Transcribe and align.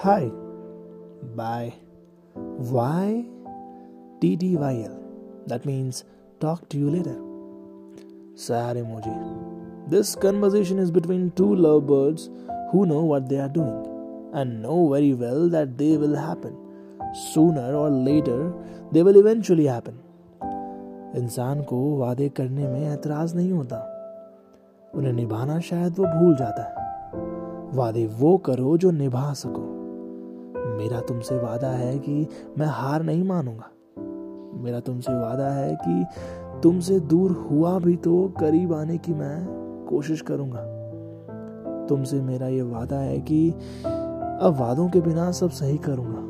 Hi. 0.00 0.30
Bye. 1.34 1.74
Why? 2.34 3.24
TTYL. 4.20 4.96
That 5.48 5.64
means 5.66 6.04
talk 6.38 6.68
to 6.68 6.78
you 6.78 6.88
later. 6.88 7.16
Sad 8.36 8.76
emoji. 8.76 9.14
This 9.88 10.14
conversation 10.14 10.78
is 10.78 10.92
between 10.92 11.32
two 11.32 11.52
lovebirds 11.52 12.30
who 12.70 12.86
know 12.86 13.00
what 13.02 13.28
they 13.28 13.40
are 13.40 13.48
doing 13.48 14.30
and 14.34 14.62
know 14.62 14.88
very 14.92 15.14
well 15.14 15.48
that 15.48 15.76
they 15.78 15.96
will 15.96 16.14
happen. 16.14 16.54
Sooner 17.32 17.74
or 17.74 17.90
later, 17.90 18.52
they 18.92 19.02
will 19.02 19.18
eventually 19.18 19.66
happen. 19.66 19.98
इंसान 21.16 21.62
को 21.70 21.80
वादे 21.98 22.28
करने 22.36 22.68
में 22.68 22.86
ऐतराज 22.88 23.34
नहीं 23.36 23.50
होता 23.52 23.76
उन्हें 24.94 25.12
निभाना 25.12 25.58
शायद 25.70 25.98
वो 25.98 26.06
भूल 26.20 26.36
जाता 26.36 26.62
है 26.62 26.86
वादे 27.76 28.06
वो 28.20 28.36
करो 28.46 28.76
जो 28.78 28.90
निभा 28.90 29.32
सको 29.42 29.77
मेरा 30.68 31.00
तुमसे 31.00 31.36
वादा 31.36 31.68
है 31.68 31.98
कि 31.98 32.26
मैं 32.58 32.66
हार 32.66 33.02
नहीं 33.02 33.24
मानूँगा। 33.24 33.70
मेरा 34.62 34.80
तुमसे 34.80 35.12
वादा 35.12 35.50
है 35.50 35.78
कि 35.80 36.04
तुमसे 36.62 37.00
दूर 37.00 37.30
हुआ 37.50 37.78
भी 37.78 37.96
तो 37.96 38.28
करीब 38.40 38.74
आने 38.74 38.98
की 38.98 39.14
मैं 39.14 39.46
कोशिश 39.88 40.20
करूँगा। 40.20 40.62
तुमसे 41.86 42.20
मेरा 42.20 42.48
ये 42.48 42.62
वादा 42.62 42.96
है 42.96 43.20
कि 43.20 43.50
अब 44.42 44.56
वादों 44.60 44.88
के 44.88 45.00
बिना 45.00 45.30
सब 45.32 45.50
सही 45.50 45.78
करूँगा। 45.78 46.28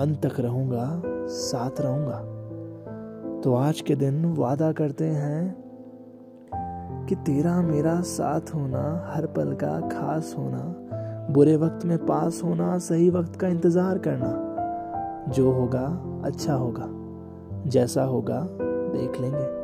अंत 0.00 0.26
तक 0.26 0.40
रहूँगा, 0.40 1.02
साथ 1.28 1.80
रहूँगा। 1.80 2.18
तो 3.40 3.54
आज 3.54 3.80
के 3.80 3.94
दिन 3.94 4.24
वादा 4.24 4.72
करते 4.72 5.04
हैं 5.04 5.68
कि 7.08 7.14
तेरा 7.14 7.62
मेरा 7.62 8.00
साथ 8.00 8.54
होना, 8.54 9.06
हर 9.08 9.26
पल 9.26 9.52
का 9.52 9.80
खास 9.80 10.34
होना 10.38 10.74
बुरे 11.30 11.56
वक्त 11.56 11.84
में 11.84 12.06
पास 12.06 12.40
होना, 12.44 12.78
सही 12.78 13.10
वक्त 13.10 13.36
का 13.36 13.48
इंतज़ार 13.48 13.98
करना। 13.98 14.44
जो 15.32 15.52
होगा 15.52 16.02
अच्छा 16.24 16.54
होगा। 16.54 16.88
जैसा 17.70 18.02
होगा, 18.02 18.48
देख 18.92 19.20
लेंगे। 19.20 19.58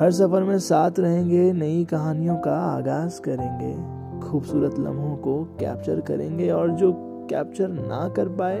हर 0.00 0.12
सफ़र 0.12 0.42
में 0.42 0.58
साथ 0.58 0.90
रहेंगे, 0.98 1.52
नई 1.52 1.84
कहानियों 1.84 2.36
का 2.36 2.56
आगाज़ 2.56 3.20
करेंगे। 3.20 3.98
खूबसूरत 4.28 4.78
लम्हों 4.78 5.16
को 5.16 5.44
कैप्चर 5.44 6.00
करेंगे 6.00 6.50
और 6.50 6.70
जो 6.70 6.92
कैप्चर 7.30 7.68
ना 7.68 8.08
कर 8.08 8.28
पाए, 8.28 8.60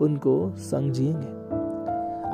उनको 0.00 0.52
संग 0.56 0.92
जिएँगे 0.92 1.42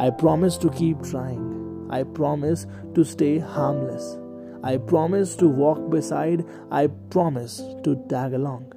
I 0.02 0.10
promise 0.10 0.60
to 0.60 0.68
keep 0.68 0.98
trying 1.10 1.58
I 1.92 2.04
promise 2.04 2.66
to 2.96 3.04
stay 3.04 3.38
harmless 3.38 4.27
I 4.64 4.76
promise 4.76 5.36
to 5.36 5.48
walk 5.48 5.88
beside, 5.88 6.44
I 6.72 6.88
promise 7.10 7.62
to 7.84 7.94
tag 8.08 8.32
along. 8.34 8.72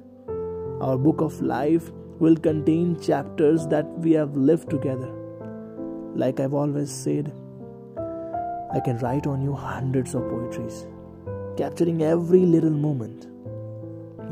Our 0.80 0.96
book 0.96 1.20
of 1.20 1.40
life 1.42 1.90
will 2.20 2.36
contain 2.36 3.00
chapters 3.00 3.66
that 3.66 3.86
we 3.98 4.12
have 4.12 4.36
lived 4.36 4.70
together. 4.70 5.12
Like 6.14 6.38
I've 6.38 6.54
always 6.54 6.90
said, 6.90 7.32
I 8.72 8.78
can 8.80 8.98
write 8.98 9.26
on 9.26 9.42
you 9.42 9.54
hundreds 9.54 10.14
of 10.14 10.22
poetries, 10.28 10.86
capturing 11.56 12.02
every 12.02 12.46
little 12.46 12.70
moment. 12.70 13.26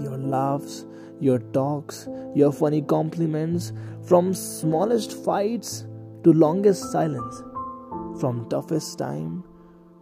Your 0.01 0.19
laughs, 0.19 0.87
your 1.19 1.41
talks, 1.41 2.09
your 2.35 2.53
funny 2.53 2.83
compliments, 2.83 3.73
from 4.05 4.35
smallest 4.35 5.25
fights 5.25 5.85
to 6.23 6.33
longest 6.33 6.93
silence, 6.93 7.43
from 8.21 8.49
toughest 8.49 8.99
time 8.99 9.43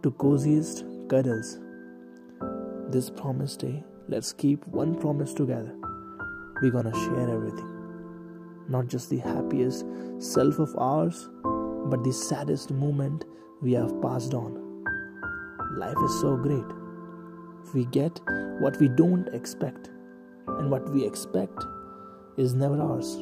to 0.03 0.11
coziest 0.11 0.85
cuddles. 1.10 1.60
This 2.90 3.10
promise 3.10 3.58
day, 3.58 3.84
let's 4.08 4.34
keep 4.34 4.68
one 4.68 4.96
promise 4.96 5.34
together. 5.34 5.74
We're 6.62 6.72
gonna 6.72 6.94
share 6.94 7.30
everything. 7.30 7.70
Not 8.70 8.88
just 8.88 9.10
the 9.10 9.18
happiest 9.18 9.86
self 10.20 10.60
of 10.60 10.76
ours, 10.78 11.30
but 11.86 12.04
the 12.04 12.14
saddest 12.14 12.72
moment 12.72 13.26
we 13.62 13.74
have 13.74 14.02
passed 14.02 14.34
on. 14.34 14.86
Life 15.78 15.98
is 16.06 16.22
so 16.22 16.38
great. 16.38 16.66
We 17.74 17.86
get 17.86 18.20
what 18.60 18.80
we 18.80 18.88
don't 18.88 19.28
expect, 19.30 19.90
and 20.48 20.70
what 20.70 20.90
we 20.90 21.06
expect 21.06 21.66
is 22.38 22.54
never 22.54 22.82
ours. 22.82 23.16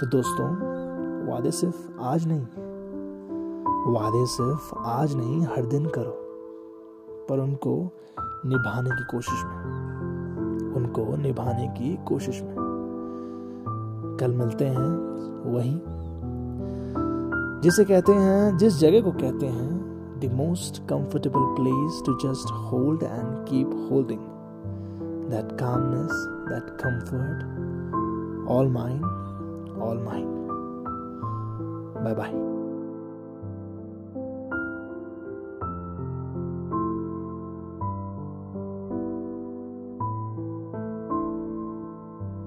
तो 0.00 0.06
दोस्तों 0.06 0.48
वादे 1.28 1.50
सिर्फ 1.50 1.96
आज 2.00 2.26
नहीं 2.28 2.46
वादे 3.94 4.26
सिर्फ 4.26 4.70
आज 4.86 5.14
नहीं 5.16 5.46
हर 5.46 5.66
दिन 5.66 5.86
करो 5.86 6.21
पर 7.29 7.39
उनको 7.39 7.89
निभाने 8.45 8.89
की 8.89 9.03
कोशिश 9.03 9.43
में, 9.43 10.73
उनको 10.75 11.15
निभाने 11.15 11.67
की 11.67 11.99
कोशिश 12.07 12.41
में। 12.41 12.55
कल 14.19 14.31
मिलते 14.31 14.65
हैं 14.65 15.13
वहीं। 15.53 15.79
जिसे 17.61 17.85
कहते 17.85 18.11
हैं, 18.11 18.57
जिस 18.57 18.79
जगह 18.79 19.01
को 19.01 19.11
कहते 19.11 19.45
हैं 19.45 19.83
the 20.19 20.31
most 20.33 20.87
comfortable 20.87 21.55
place 21.55 22.03
to 22.05 22.13
just 22.13 22.51
hold 22.51 23.03
and 23.03 23.45
keep 23.45 23.89
holding 23.91 24.19
that 25.29 25.59
calmness 25.59 26.27
that 26.49 26.63
comfort 26.63 27.43
all 28.49 28.67
mind 28.67 29.03
all 29.81 29.97
mind 29.97 30.27
bye 32.03 32.15
bye 32.15 32.62